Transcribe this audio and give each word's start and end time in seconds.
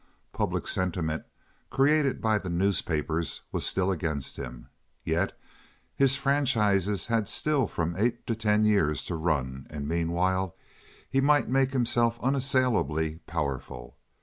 Public 0.33 0.65
sentiment—created 0.65 2.21
by 2.21 2.39
the 2.39 2.49
newspapers—was 2.49 3.63
still 3.63 3.91
against 3.91 4.35
him. 4.37 4.67
Yet 5.03 5.37
his 5.95 6.15
franchises 6.15 7.05
had 7.05 7.29
still 7.29 7.67
from 7.67 7.95
eight 7.95 8.25
to 8.25 8.33
ten 8.35 8.65
years 8.65 9.05
to 9.05 9.15
run, 9.15 9.67
and 9.69 9.87
meanwhile 9.87 10.55
he 11.07 11.21
might 11.21 11.49
make 11.49 11.71
himself 11.73 12.19
unassailably 12.23 13.19
powerful. 13.27 13.99